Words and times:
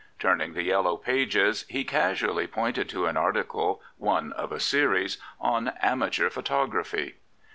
Turning 0.17 0.55
the 0.55 0.63
yellow 0.63 0.97
pages, 0.97 1.63
he 1.69 1.83
casually 1.83 2.47
pointed 2.47 2.89
to 2.89 3.05
an 3.05 3.15
article, 3.15 3.83
one 3.97 4.33
of 4.33 4.51
a 4.51 4.59
series, 4.59 5.19
on" 5.39 5.67
Amateur 5.93 6.27
Photography." 6.31 7.17